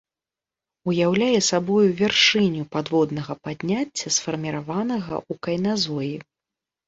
Уяўляе 0.91 1.39
сабою 1.47 1.81
вяршыню 1.99 2.63
падводнага 2.75 3.33
падняцця, 3.47 4.07
сфарміраванага 4.17 5.15
ў 5.19 5.41
кайназоі. 5.49 6.15